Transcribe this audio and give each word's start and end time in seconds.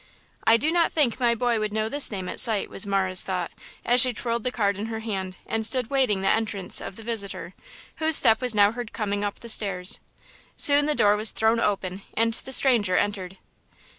"I 0.47 0.57
do 0.57 0.71
not 0.71 0.91
think 0.91 1.19
my 1.19 1.35
boy 1.35 1.59
would 1.59 1.71
know 1.71 1.87
this 1.87 2.09
name 2.09 2.27
at 2.27 2.39
sight," 2.39 2.71
was 2.71 2.87
Marah's 2.87 3.21
thought 3.21 3.51
as 3.85 4.01
she 4.01 4.13
twirled 4.13 4.43
the 4.43 4.51
card 4.51 4.79
in 4.79 4.87
her 4.87 5.01
hand 5.01 5.35
and 5.45 5.63
stood 5.63 5.91
waiting 5.91 6.23
the 6.23 6.27
entrance 6.27 6.81
of 6.81 6.95
the 6.95 7.03
visitor, 7.03 7.53
whose 7.97 8.15
step 8.17 8.41
was 8.41 8.55
now 8.55 8.71
heard 8.71 8.93
coming 8.93 9.23
up 9.23 9.41
the 9.41 9.47
stairs. 9.47 9.99
Soon 10.57 10.87
the 10.87 10.95
door 10.95 11.15
was 11.15 11.29
thrown 11.29 11.59
open 11.59 12.01
and 12.15 12.33
the 12.33 12.51
stranger 12.51 12.97
entered. 12.97 13.37